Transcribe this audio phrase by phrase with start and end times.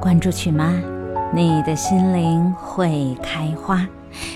[0.00, 0.74] 关注曲妈，
[1.32, 3.86] 你的心灵会开花。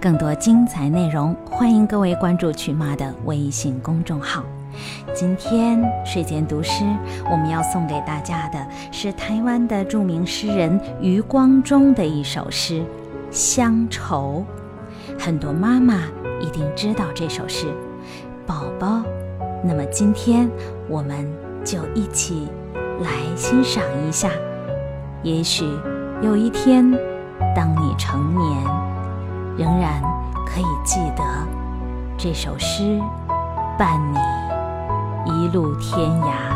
[0.00, 4.42] 更多精彩内容，欢迎各位关注曲妈的微信公众号。
[5.14, 6.84] 今天睡前读诗，
[7.30, 12.80] 我们要送给大家的是台湾的著名诗人余光中的一首诗
[13.30, 14.44] 《乡愁》。
[15.18, 16.02] 很多妈妈
[16.40, 17.66] 一定知道这首诗，
[18.46, 19.02] 宝宝。
[19.64, 20.48] 那么今天
[20.88, 21.26] 我们
[21.64, 22.48] 就一起
[23.00, 24.30] 来欣赏一下。
[25.22, 25.64] 也许
[26.22, 26.88] 有一天，
[27.54, 28.64] 当你成年，
[29.56, 30.02] 仍然
[30.46, 31.24] 可以记得
[32.16, 33.00] 这首诗，
[33.78, 34.18] 伴你
[35.32, 36.55] 一路天涯。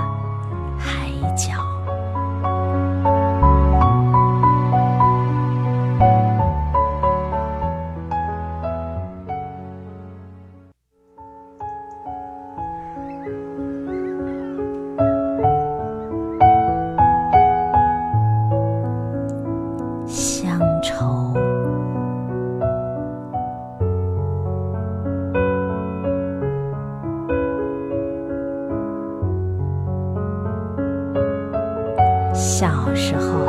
[32.32, 33.46] 小时候，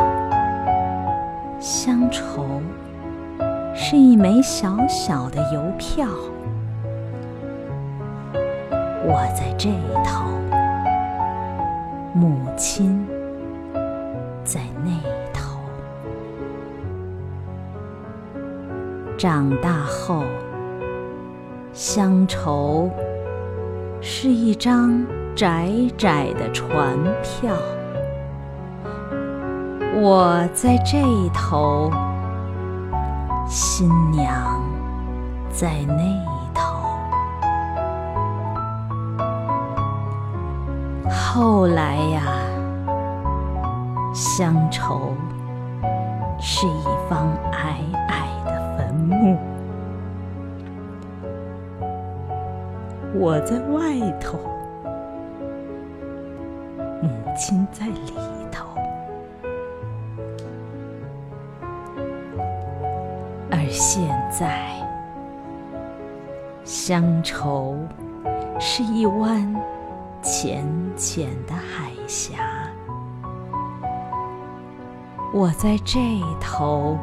[1.59, 2.45] 乡愁
[3.75, 6.07] 是一枚小小的邮票，
[9.03, 10.25] 我在这一头，
[12.13, 13.05] 母亲
[14.43, 14.91] 在那
[15.31, 15.59] 头。
[19.17, 20.23] 长大后，
[21.71, 22.89] 乡愁
[24.01, 25.05] 是一张
[25.35, 27.55] 窄窄的船票。
[29.93, 30.97] 我在这
[31.33, 31.91] 头，
[33.45, 34.61] 新娘
[35.49, 36.03] 在那
[36.53, 36.87] 头。
[41.09, 42.23] 后来呀，
[44.13, 45.13] 乡愁
[46.39, 47.77] 是一方矮
[48.07, 49.37] 矮的坟墓，
[53.13, 54.39] 我在外头，
[57.01, 58.13] 母亲在里
[58.51, 58.70] 头。
[63.71, 64.75] 现在，
[66.63, 67.77] 乡愁
[68.59, 69.55] 是一湾
[70.21, 72.37] 浅浅的海峡，
[75.33, 75.99] 我在这
[76.39, 76.97] 头。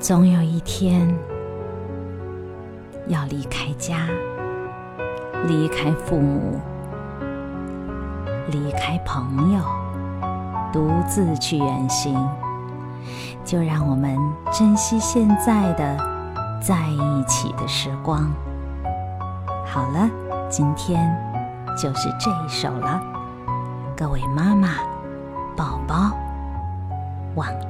[0.00, 1.06] 总有一天
[3.06, 4.08] 要离开家，
[5.46, 6.58] 离开父母，
[8.50, 9.62] 离开朋友，
[10.72, 12.18] 独自去远行。
[13.44, 14.16] 就让我们
[14.50, 15.98] 珍惜现在的
[16.62, 18.32] 在一起的时光。
[19.66, 20.08] 好了，
[20.48, 21.14] 今天
[21.76, 22.98] 就是这一首了。
[23.94, 24.68] 各位妈妈、
[25.54, 26.16] 宝宝，
[27.34, 27.54] 晚